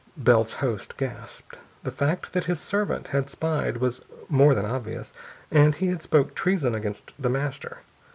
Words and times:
Bell's 0.17 0.53
host 0.53 0.97
gasped. 0.97 1.59
The 1.83 1.91
fact 1.91 2.33
that 2.33 2.45
his 2.45 2.59
servant 2.59 3.09
had 3.09 3.29
spied 3.29 3.77
was 3.77 4.01
more 4.29 4.55
than 4.55 4.65
obvious, 4.65 5.13
and 5.51 5.75
he 5.75 5.89
had 5.89 6.01
spoke 6.01 6.33
treason 6.33 6.73
against 6.73 7.13
The 7.21 7.29
Master. 7.29 7.81